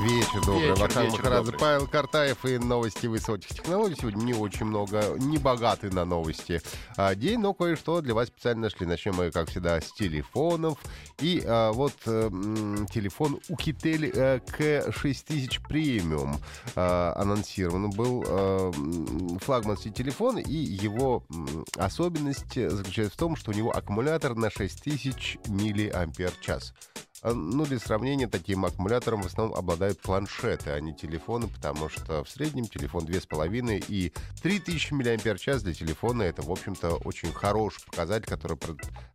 [0.00, 0.70] Вечер добрый.
[0.70, 1.60] Вечер, Вахан вечер Махарадзе, добрый.
[1.60, 3.96] Павел Картаев и новости высоких технологий.
[4.00, 6.62] Сегодня не очень много, не богаты на новости
[6.96, 8.86] а, день, но кое-что для вас специально нашли.
[8.86, 10.78] Начнем мы, как всегда, с телефонов.
[11.20, 16.34] И а, вот э, м, телефон Ukitel э, K6000 Premium
[16.76, 18.24] а, анонсирован был.
[18.24, 21.24] м, флагманский телефон, и его
[21.76, 26.72] особенность заключается в том, что у него аккумулятор на 6000 миллиампер-час.
[26.72, 32.24] А, Ну, для сравнения, таким аккумулятором в основном обладают планшеты, а не телефоны, потому что
[32.24, 38.26] в среднем телефон 2,5 и 3000 мАч для телефона это, в общем-то, очень хороший показатель,
[38.26, 38.58] который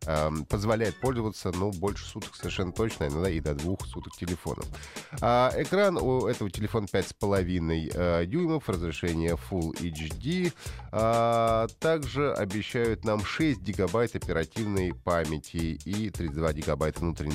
[0.06, 4.66] эм, позволяет пользоваться, ну, больше суток совершенно точно, иногда и до двух суток телефоном.
[5.20, 10.52] А экран у этого телефона 5,5 э, дюймов, разрешение Full HD.
[10.92, 17.34] А, также обещают нам 6 гигабайт оперативной памяти и 32 гигабайта внутренний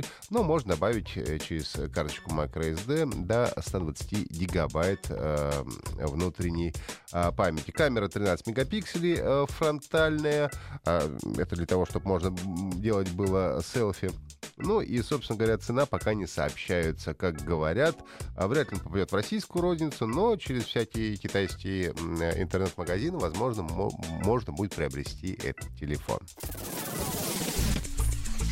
[0.00, 5.62] накопитель, но можно добавить э, через карточку microSD до 120 гигабайт э,
[5.98, 6.72] внутренней
[7.36, 7.70] памяти.
[7.70, 10.50] Камера 13 мегапикселей э, фронтальная.
[10.84, 12.34] Это для того, чтобы можно
[12.76, 14.10] делать было селфи.
[14.56, 17.96] Ну и, собственно говоря, цена пока не сообщается, как говорят.
[18.36, 23.62] А Вряд ли он попадет в российскую розницу, но через всякие китайские э, интернет-магазины, возможно,
[23.62, 23.90] мо-
[24.24, 26.18] можно будет приобрести этот телефон.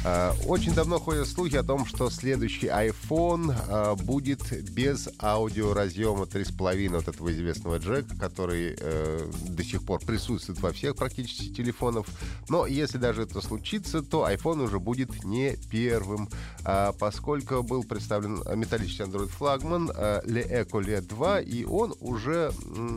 [0.05, 6.89] А, Очень давно ходят слухи о том, что следующий iPhone а, будет без аудиоразъема 3.5
[6.91, 12.07] вот этого известного джека, который э, до сих пор присутствует во всех практически телефонах.
[12.49, 16.29] Но если даже это случится, то iPhone уже будет не первым,
[16.99, 22.53] поскольку был представлен металлический Android флагман э, Le Eco Le 2, и он уже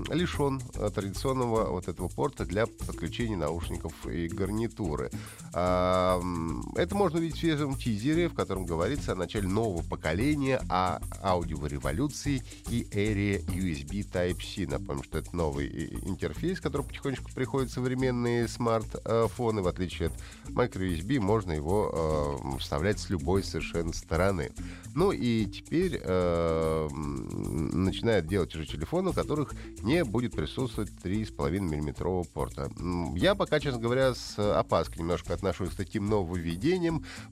[0.10, 5.10] лишен э, традиционного вот этого порта для подключения наушников и гарнитуры.
[5.54, 11.00] М, Это можно увидеть в свежем тизере, в котором говорится о начале нового поколения, о
[11.24, 14.68] аудиореволюции и эре USB Type-C.
[14.70, 19.62] Напомню, что это новый и- интерфейс, который потихонечку приходит в современные смартфоны.
[19.62, 20.14] В отличие от
[20.50, 24.52] microUSB, можно его э, вставлять с любой совершенно стороны.
[24.94, 32.26] Ну и теперь э, начинают делать уже телефоны, у которых не будет присутствовать 3,5 миллиметрового
[32.26, 32.70] порта.
[33.16, 36.81] Я пока, честно говоря, с опаской немножко отношусь к таким нововведениям,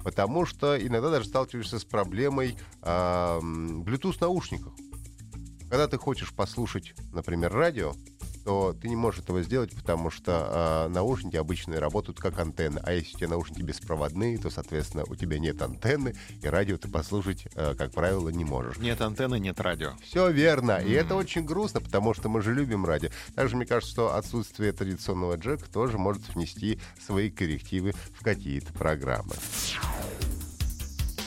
[0.03, 4.73] потому что иногда даже сталкиваешься с проблемой Bluetooth-наушников.
[5.69, 7.93] Когда ты хочешь послушать, например, радио,
[8.43, 12.79] то ты не можешь этого сделать, потому что а, наушники обычные работают как антенны.
[12.83, 16.87] А если у тебя наушники беспроводные, то, соответственно, у тебя нет антенны, и радио ты
[16.87, 18.77] послушать, а, как правило, не можешь.
[18.77, 19.93] Нет антенны, нет радио.
[20.03, 20.77] Все верно.
[20.77, 23.09] И это очень грустно, потому что мы же любим радио.
[23.35, 29.33] Также мне кажется, что отсутствие традиционного джека тоже может внести свои коррективы в какие-то программы.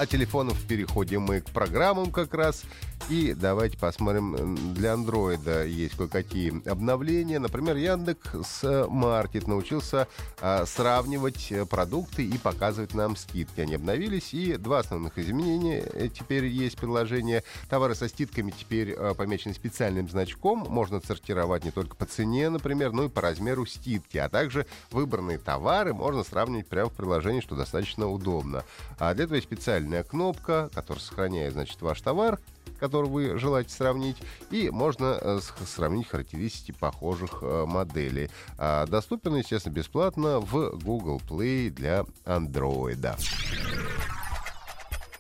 [0.03, 2.65] От телефонов переходим мы к программам как раз.
[3.09, 7.39] И давайте посмотрим, для андроида есть кое-какие обновления.
[7.39, 10.09] Например, Яндекс Маркет научился
[10.41, 13.61] а, сравнивать продукты и показывать нам скидки.
[13.61, 17.43] Они обновились, и два основных изменения э, теперь есть приложение.
[17.69, 20.67] Товары со скидками теперь э, помечены специальным значком.
[20.69, 24.19] Можно сортировать не только по цене, например, но и по размеру скидки.
[24.19, 28.65] А также выбранные товары можно сравнивать прямо в приложении, что достаточно удобно.
[28.99, 29.49] А для этого есть
[29.93, 32.41] специальная кнопка, которая сохраняет, значит, ваш товар,
[32.81, 34.17] который вы желаете сравнить,
[34.51, 38.31] и можно э, сравнить характеристики похожих э, моделей.
[38.59, 43.07] А, Доступен, естественно, бесплатно в Google Play для Android.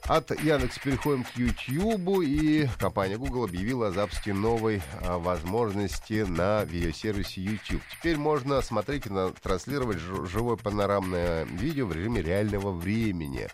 [0.08, 6.64] От Яндекса переходим к YouTube, и компания Google объявила о запуске новой а, возможности на
[6.64, 7.82] видеосервисе YouTube.
[7.92, 9.10] Теперь можно смотреть и
[9.42, 13.48] транслировать жи- живое панорамное видео в режиме реального времени.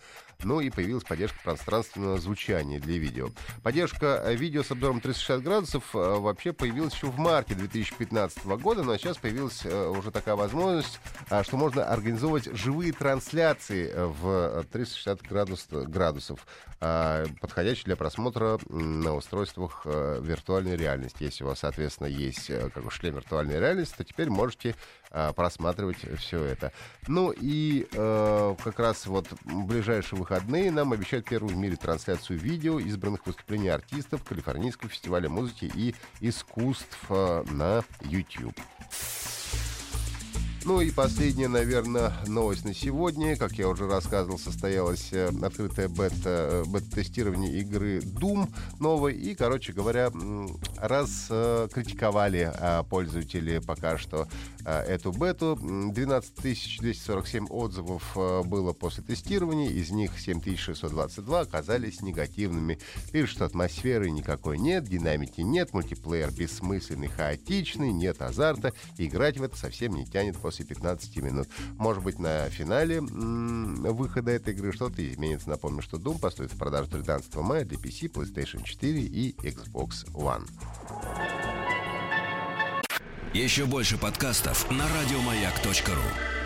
[0.45, 3.31] Ну и появилась поддержка пространственного звучания для видео.
[3.65, 8.85] Поддержка э, видео с обзором 360 градусов э, вообще появилась еще в марте 2015 года,
[8.85, 11.01] но сейчас появилась э, уже такая возможность,
[11.43, 16.47] что можно организовывать живые трансляции в 360 градус, градусов,
[16.79, 21.25] подходящие для просмотра на устройствах виртуальной реальности.
[21.25, 24.77] Если у вас, соответственно, есть как бы шлем виртуальной реальности, то теперь можете
[25.11, 26.73] а, просматривать все это.
[27.07, 32.39] Ну и э, как раз вот в ближайшие выходные нам обещают первую в мире трансляцию
[32.39, 38.59] видео избранных выступлений артистов Калифорнийского фестиваля музыки и искусств э, на YouTube.
[40.65, 43.37] Ну и последняя, наверное, новость на сегодня.
[43.37, 48.49] Как я уже рассказывал, состоялось э, открытое бета, э, бета-тестирование игры Doom
[48.81, 49.15] новой.
[49.15, 50.11] И, короче говоря,
[50.77, 52.53] раз э, критиковали
[52.91, 54.29] пользователи пока что
[54.65, 55.59] эту бету.
[55.61, 56.35] 12
[56.81, 58.17] 247 отзывов
[58.47, 59.71] было после тестирования.
[59.71, 62.79] Из них 7622 оказались негативными.
[63.13, 68.73] Пишут, что атмосферы никакой нет, динамики нет, мультиплеер бессмысленный, хаотичный, нет азарта.
[68.99, 71.49] Играть в это совсем не тянет после после 15 минут.
[71.77, 75.51] Может быть, на финале выхода этой игры что-то изменится.
[75.51, 80.49] Напомню, что Doom поступит в продажу 13 мая для PC, PlayStation 4 и Xbox One.
[83.35, 86.38] Еще больше подкастов на радиомаяк.ру